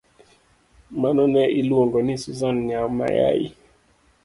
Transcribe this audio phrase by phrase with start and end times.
[1.01, 3.45] Mano ne Iluong'o ni Susan Nya Mayai